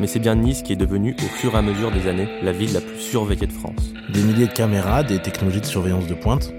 [0.00, 2.52] mais c'est bien Nice qui est devenue, au fur et à mesure des années, la
[2.52, 3.92] ville la plus surveillée de France.
[4.12, 6.52] Des milliers de caméras, des technologies de surveillance de pointe.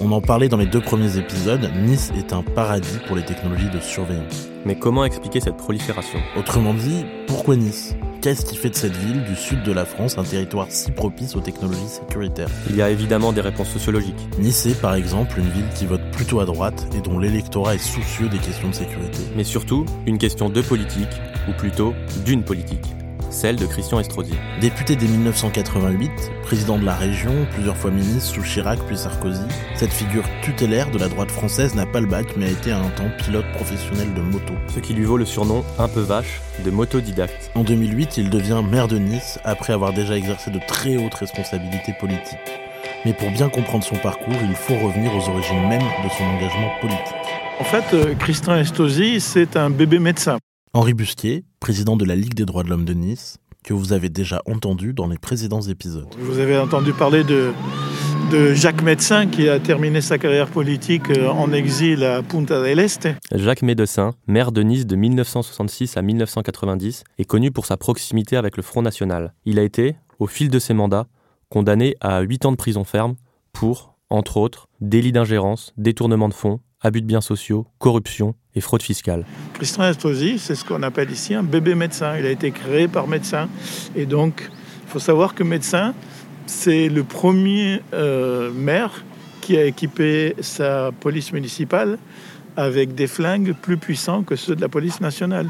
[0.00, 3.70] On en parlait dans les deux premiers épisodes, Nice est un paradis pour les technologies
[3.70, 4.48] de surveillance.
[4.64, 6.20] Mais comment expliquer cette prolifération?
[6.36, 7.94] Autrement dit, pourquoi Nice?
[8.20, 11.36] Qu'est-ce qui fait de cette ville du sud de la France un territoire si propice
[11.36, 12.50] aux technologies sécuritaires?
[12.68, 14.28] Il y a évidemment des réponses sociologiques.
[14.38, 17.78] Nice est par exemple une ville qui vote plutôt à droite et dont l'électorat est
[17.78, 19.22] soucieux des questions de sécurité.
[19.36, 21.08] Mais surtout, une question de politique,
[21.48, 21.94] ou plutôt
[22.26, 22.89] d'une politique
[23.30, 24.34] celle de Christian Estrosi.
[24.60, 26.10] Député dès 1988,
[26.42, 29.40] président de la région, plusieurs fois ministre sous Chirac puis Sarkozy,
[29.74, 32.78] cette figure tutélaire de la droite française n'a pas le bac mais a été à
[32.78, 34.54] un temps pilote professionnel de moto.
[34.74, 37.50] Ce qui lui vaut le surnom un peu vache de motodidacte.
[37.54, 41.94] En 2008, il devient maire de Nice après avoir déjà exercé de très hautes responsabilités
[41.98, 42.38] politiques.
[43.04, 46.70] Mais pour bien comprendre son parcours, il faut revenir aux origines mêmes de son engagement
[46.80, 47.14] politique.
[47.60, 50.38] En fait, euh, Christian Estrosi, c'est un bébé médecin.
[50.72, 54.08] Henri Busquier, président de la Ligue des droits de l'homme de Nice, que vous avez
[54.08, 56.08] déjà entendu dans les précédents épisodes.
[56.18, 57.52] Vous avez entendu parler de,
[58.32, 62.78] de Jacques Médecin qui a terminé sa carrière politique euh, en exil à Punta del
[62.78, 63.08] Este.
[63.32, 68.56] Jacques Médecin, maire de Nice de 1966 à 1990, est connu pour sa proximité avec
[68.56, 69.34] le Front National.
[69.44, 71.06] Il a été, au fil de ses mandats,
[71.50, 73.16] condamné à 8 ans de prison ferme
[73.52, 78.82] pour, entre autres, délit d'ingérence, détournement de fonds, abus de biens sociaux, corruption et fraude
[78.82, 79.24] fiscale.
[79.54, 82.16] Christian Estrosi, c'est ce qu'on appelle ici un bébé médecin.
[82.18, 83.48] Il a été créé par médecin.
[83.94, 84.50] Et donc,
[84.84, 85.94] il faut savoir que médecin,
[86.46, 89.04] c'est le premier euh, maire
[89.40, 91.98] qui a équipé sa police municipale
[92.56, 95.48] avec des flingues plus puissants que ceux de la police nationale.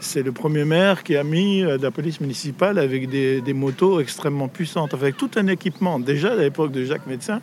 [0.00, 4.00] C'est le premier maire qui a mis euh, la police municipale avec des, des motos
[4.00, 6.00] extrêmement puissantes, avec tout un équipement.
[6.00, 7.40] Déjà à l'époque de Jacques Médecin,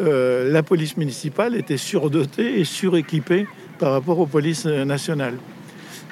[0.00, 3.46] euh, la police municipale était surdotée et suréquipée
[3.78, 5.38] par rapport aux polices nationales.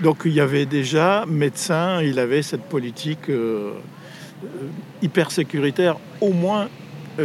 [0.03, 3.72] Donc il y avait déjà médecin, il avait cette politique euh,
[4.44, 4.47] euh,
[5.03, 6.69] hyper sécuritaire, au moins,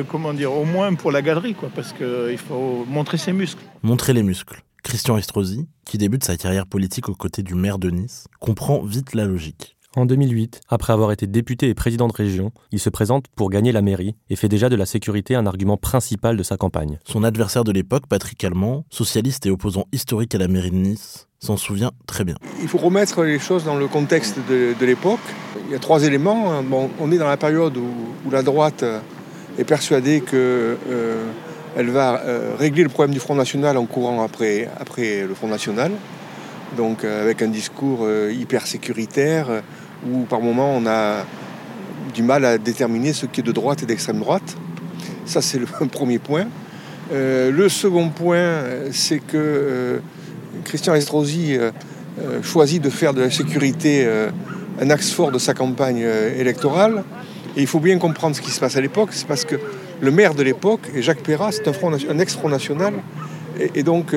[0.09, 3.63] comment dire, au moins pour la galerie, quoi, parce qu'il faut montrer ses muscles.
[3.83, 4.61] Montrer les muscles.
[4.83, 9.15] Christian Estrosi, qui débute sa carrière politique aux côtés du maire de Nice, comprend vite
[9.15, 9.76] la logique.
[9.95, 13.71] En 2008, après avoir été député et président de région, il se présente pour gagner
[13.71, 16.99] la mairie et fait déjà de la sécurité un argument principal de sa campagne.
[17.05, 21.27] Son adversaire de l'époque, Patrick Allemand, socialiste et opposant historique à la mairie de Nice,
[21.39, 22.35] s'en souvient très bien.
[22.61, 25.19] Il faut remettre les choses dans le contexte de, l'époque.
[25.65, 26.61] Il y a trois éléments.
[26.63, 28.83] Bon, on est dans la période où, la droite
[29.57, 31.23] est persuadée qu'elle euh,
[31.77, 35.91] va euh, régler le problème du Front National en courant après, après le Front National.
[36.75, 39.47] Donc euh, avec un discours hyper sécuritaire,
[40.05, 41.23] où par moment on a
[42.13, 44.55] du mal à déterminer ce qui est de droite et d'extrême droite.
[45.25, 46.47] Ça, c'est le premier point.
[47.11, 49.99] Euh, le second point, c'est que euh,
[50.65, 51.71] Christian Estrosi euh,
[52.41, 54.07] choisit de faire de la sécurité
[54.79, 56.05] un axe fort de sa campagne
[56.37, 57.03] électorale.
[57.55, 59.09] Et il faut bien comprendre ce qui se passe à l'époque.
[59.11, 59.55] C'est parce que
[60.01, 62.93] le maire de l'époque, Jacques Perrat, c'est un, ex-front national.
[63.59, 64.15] Et, donc,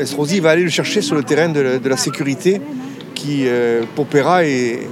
[0.00, 2.60] Estrosi va aller le chercher sur le terrain de la sécurité
[3.18, 4.88] qui, euh, pour Perra, est,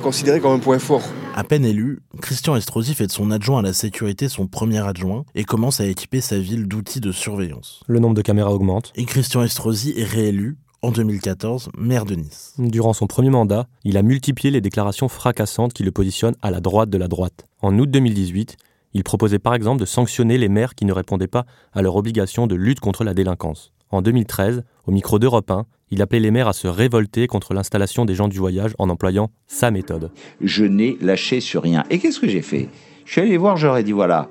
[0.00, 1.02] considéré comme un point fort.
[1.34, 5.24] À peine élu, Christian Estrosi fait de son adjoint à la sécurité son premier adjoint
[5.34, 7.82] et commence à équiper sa ville d'outils de surveillance.
[7.88, 8.92] Le nombre de caméras augmente.
[8.96, 12.52] Et Christian Estrosi est réélu en 2014 maire de Nice.
[12.58, 16.60] Durant son premier mandat, il a multiplié les déclarations fracassantes qui le positionnent à la
[16.60, 17.46] droite de la droite.
[17.62, 18.56] En août 2018,
[18.94, 22.46] il proposait par exemple de sanctionner les maires qui ne répondaient pas à leur obligation
[22.46, 23.72] de lutte contre la délinquance.
[23.90, 28.04] En 2013, au micro d'Europe 1, il appelait les maires à se révolter contre l'installation
[28.04, 30.10] des gens du voyage en employant sa méthode.
[30.40, 31.84] Je n'ai lâché sur rien.
[31.90, 32.68] Et qu'est-ce que j'ai fait?
[33.04, 34.28] Je suis allé voir, j'aurais dit voilà,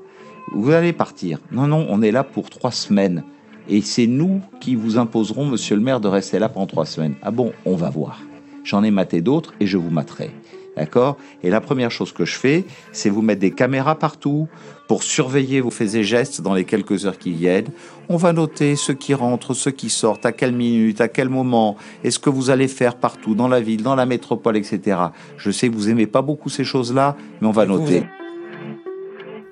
[0.53, 1.39] vous allez partir.
[1.51, 3.23] Non, non, on est là pour trois semaines.
[3.69, 7.15] Et c'est nous qui vous imposerons, monsieur le maire, de rester là pendant trois semaines.
[7.21, 8.21] Ah bon, on va voir.
[8.63, 10.31] J'en ai maté d'autres et je vous materai.
[10.75, 11.17] D'accord?
[11.43, 14.47] Et la première chose que je fais, c'est vous mettre des caméras partout
[14.87, 17.69] pour surveiller vos faits et gestes dans les quelques heures qui viennent.
[18.09, 21.77] On va noter ceux qui rentrent, ceux qui sortent, à quelle minute, à quel moment,
[22.03, 24.97] et ce que vous allez faire partout, dans la ville, dans la métropole, etc.
[25.37, 28.03] Je sais que vous aimez pas beaucoup ces choses-là, mais on va noter.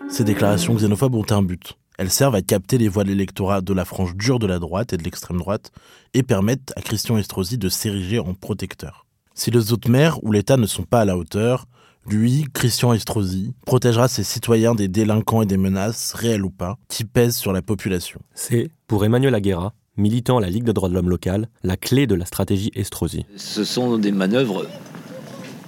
[0.09, 1.77] Ces déclarations xénophobes ont un but.
[1.97, 4.91] Elles servent à capter les voix de l'électorat de la frange dure de la droite
[4.91, 5.71] et de l'extrême droite
[6.13, 9.06] et permettent à Christian Estrosi de s'ériger en protecteur.
[9.33, 11.66] Si les autres maires ou l'État ne sont pas à la hauteur,
[12.10, 17.06] lui, Christian Estrosi, protégera ses citoyens des délinquants et des menaces, réelles ou pas, qui
[17.06, 18.19] pèsent sur la population.
[18.33, 22.07] C'est, pour Emmanuel Aguera, militant à la Ligue des droits de l'homme locale, la clé
[22.07, 23.25] de la stratégie Estrosi.
[23.38, 24.66] Ce sont des manœuvres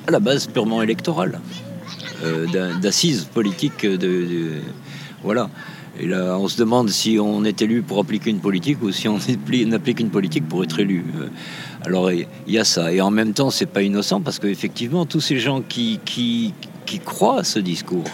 [0.07, 1.39] à la base purement électorales,
[2.24, 2.48] euh,
[2.80, 3.86] d'assises politiques.
[3.86, 4.62] De, de,
[5.24, 5.50] voilà.
[6.00, 9.07] Et là, on se demande si on est élu pour appliquer une politique ou si
[9.07, 9.18] on
[9.74, 11.06] applique une politique pour être élu.
[11.19, 11.28] Euh,
[11.86, 12.92] alors, il y a ça.
[12.92, 16.00] Et en même temps, c'est pas innocent parce qu'effectivement, tous ces gens qui,
[17.06, 18.10] croient à ce discours,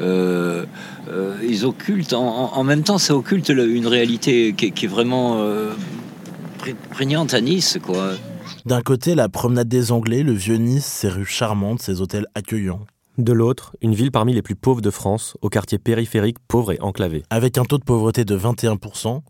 [0.00, 0.64] euh,
[1.10, 5.44] euh, ils occultent, en, même temps, ça occulte une réalité qui, est vraiment
[6.90, 8.12] prégnante à Nice, quoi.
[8.66, 12.80] D'un côté, la promenade des Anglais, le vieux Nice, ses rues charmantes, ses hôtels accueillants.
[13.20, 16.80] De l'autre, une ville parmi les plus pauvres de France, au quartier périphérique pauvre et
[16.80, 17.22] enclavé.
[17.28, 19.20] Avec un taux de pauvreté de 21%,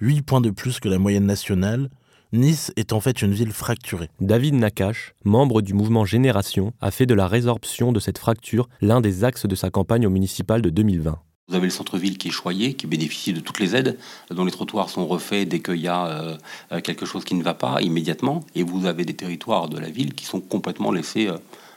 [0.00, 1.90] 8 points de plus que la moyenne nationale,
[2.32, 4.08] Nice est en fait une ville fracturée.
[4.18, 9.02] David Nakache, membre du mouvement Génération, a fait de la résorption de cette fracture l'un
[9.02, 11.18] des axes de sa campagne au municipal de 2020.
[11.48, 13.98] Vous avez le centre-ville qui est choyé, qui bénéficie de toutes les aides,
[14.30, 16.38] dont les trottoirs sont refaits dès qu'il y a
[16.72, 19.90] euh, quelque chose qui ne va pas immédiatement, et vous avez des territoires de la
[19.90, 21.36] ville qui sont complètement laissés euh,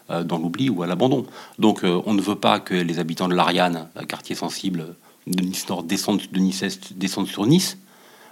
[0.10, 1.26] dans l'oubli ou à l'abandon.
[1.60, 4.96] Donc euh, on ne veut pas que les habitants de l'Ariane, quartier sensible
[5.28, 7.78] de Nice Nord, descendent de Nice Est, descendent sur Nice.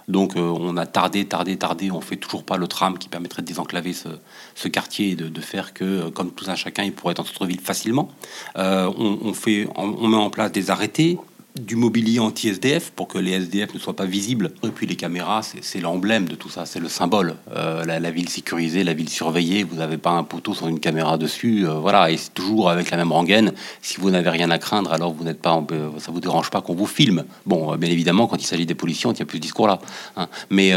[0.08, 3.42] Donc euh, on a tardé, tardé, tardé, on fait toujours pas le tram qui permettrait
[3.42, 7.12] de désenclaver ce, quartier et de, faire que, euh, comme tout un chacun, il pourrait
[7.12, 8.08] être en centre-ville facilement.
[8.56, 11.18] Euh, on, fait, on, met en place des arrêtés
[11.60, 14.52] du mobilier anti-SDF pour que les SDF ne soient pas visibles.
[14.62, 17.36] Et puis les caméras, c'est l'emblème de tout ça, c'est le symbole.
[17.54, 21.18] Euh, la, ville sécurisée, la ville surveillée, vous n'avez pas un poteau sans une caméra
[21.18, 23.52] dessus, euh, voilà, et c'est toujours avec la même rengaine.
[23.82, 26.60] Si vous n'avez rien à craindre, alors vous n'êtes pas, euh, ça vous dérange pas
[26.60, 27.24] qu'on vous filme.
[27.46, 29.78] Bon, bien évidemment, quand il s'agit des policiers, n'y a plus ce discours-là.
[30.16, 30.28] Hein.
[30.50, 30.72] Mais,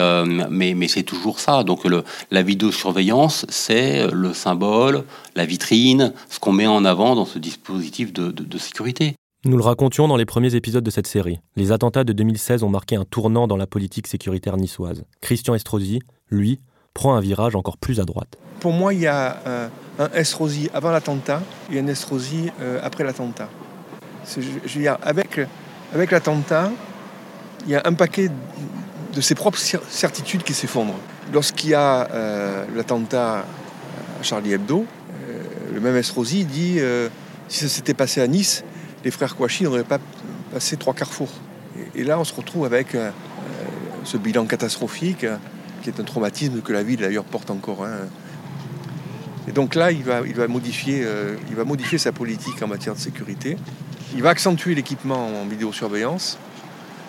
[0.50, 1.64] mais, mais c'est toujours ça.
[1.64, 5.04] Donc le, la vidéosurveillance, c'est le symbole,
[5.36, 9.16] la vitrine, ce qu'on met en avant dans ce dispositif de sécurité.
[9.46, 11.40] Nous le racontions dans les premiers épisodes de cette série.
[11.56, 15.06] Les attentats de 2016 ont marqué un tournant dans la politique sécuritaire niçoise.
[15.22, 16.60] Christian Estrosi, lui,
[16.94, 18.38] prend un virage encore plus à droite.
[18.60, 21.42] Pour moi, il y a euh, un Estrosi avant l'attentat
[21.72, 23.48] et un Estrosi euh, après l'attentat.
[25.94, 26.72] Avec l'attentat,
[27.64, 28.30] il y a un paquet
[29.14, 31.00] de ses propres certitudes qui s'effondrent.
[31.32, 33.46] Lorsqu'il y a euh, l'attentat
[34.20, 34.86] à Charlie Hebdo,
[35.74, 36.80] le même Estrosi dit
[37.48, 38.66] si ça s'était passé à Nice,
[39.04, 40.00] les frères Kouachi n'auraient pas
[40.52, 41.32] passé trois carrefours.
[41.96, 43.12] Et, là, on se retrouve avec euh,
[44.04, 45.26] ce bilan catastrophique,
[45.82, 47.86] qui est un traumatisme que la ville d'ailleurs porte encore.
[47.86, 48.08] Hein.
[49.48, 52.68] Et donc là, il va, il, va modifier, euh, il va modifier sa politique en
[52.68, 53.58] matière de sécurité.
[54.16, 56.38] Il va accentuer l'équipement en vidéosurveillance.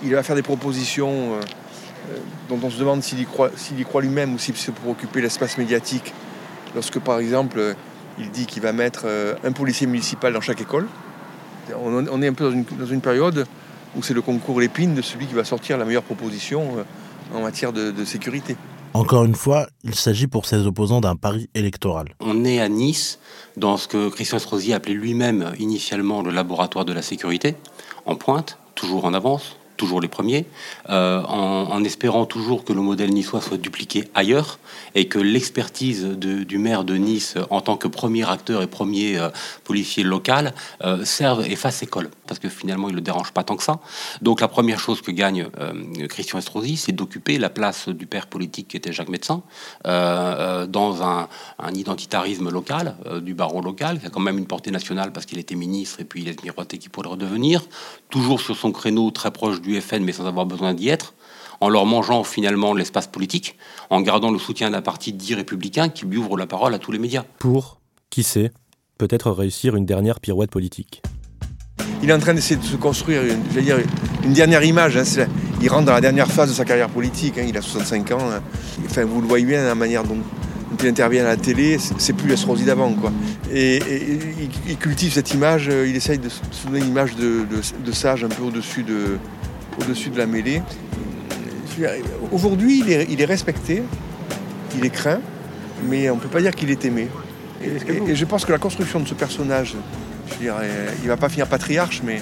[0.04, 1.40] Il va faire des propositions euh,
[2.49, 3.50] dont on se demande s'il y croit,
[4.00, 6.14] lui-même ou si c'est pour occuper l'espace médiatique.
[6.75, 7.75] Lorsque, par exemple,
[8.18, 9.06] il dit qu'il va mettre
[9.42, 10.87] un policier municipal dans chaque école.
[11.76, 13.47] On est un peu dans une, période
[13.97, 17.43] où c'est le concours l'épine de celui qui va sortir la meilleure proposition euh, en
[17.43, 18.57] matière de, sécurité.
[18.93, 22.09] Encore une fois, il s'agit pour ses opposants d'un pari électoral.
[22.19, 23.21] On est à Nice,
[23.57, 27.55] dans ce que Christian Estrosi appelait lui-même initialement le laboratoire de la sécurité,
[28.05, 30.45] en pointe, toujours en avance, toujours les premiers,
[30.91, 34.59] euh, en, espérant toujours que le modèle niçois soit dupliqué ailleurs
[34.95, 39.31] et que l'expertise du maire de Nice en tant que premier acteur et premier euh,
[39.65, 40.53] policier local
[40.85, 42.11] euh, serve et fasse école.
[42.27, 43.81] Parce que finalement, il ne le dérange pas tant que ça.
[44.21, 45.49] Donc la première chose que gagne
[46.11, 49.43] Christian Estrosi, c'est d'occuper la place du père politique qui était Jacques Médecin
[49.85, 51.29] dans un,
[51.73, 55.57] identitarisme local, du barreau local, qui a quand même une portée nationale parce qu'il était
[55.57, 57.65] ministre et puis il est miroité qui pourrait redevenir,
[58.11, 61.15] toujours sur son créneau très proche du FN, mais sans avoir besoin d'y être,
[61.61, 63.57] en leur mangeant finalement l'espace politique,
[63.91, 66.91] en gardant le soutien d'un parti dit républicain qui lui ouvre la parole à tous
[66.93, 67.25] les médias.
[67.39, 68.50] Pour, qui sait,
[68.99, 71.03] peut-être réussir une dernière pirouette politique.
[72.03, 73.77] Il est en train d'essayer de se construire une, je veux dire,
[74.25, 74.97] une dernière image.
[74.97, 75.27] hein.
[75.61, 77.37] Il rentre dans la dernière phase de sa carrière politique.
[77.37, 77.45] hein.
[77.47, 78.19] Il a 65 ans.
[78.33, 78.41] hein.
[78.87, 82.15] Enfin, vous le voyez bien, la manière dont, dont il intervient à la télé, c'est
[82.15, 82.95] plus Estrosi d'avant.
[82.95, 83.12] quoi.
[83.53, 85.69] Et, et- et il, il cultive cette image.
[85.69, 88.45] euh, Il essaye de se se donner une image de, de- de sage un peu
[88.45, 89.19] au-dessus de,
[89.79, 90.62] au-dessus de la mêlée.
[92.33, 93.83] Aujourd'hui, il est, il est respecté,
[94.77, 95.21] il est craint,
[95.89, 97.09] mais on ne peut pas dire qu'il est aimé.
[97.62, 99.75] Et, et- et je pense que la construction de ce personnage,
[100.29, 100.57] je veux dire,
[101.03, 102.21] il va pas finir patriarche, mais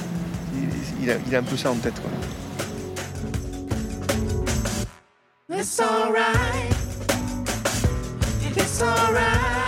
[0.54, 0.68] il,
[1.04, 1.94] il a, il a un peu ça en tête.
[2.00, 2.10] quoi.
[5.58, 6.74] It's alright.
[8.56, 9.67] It's alright.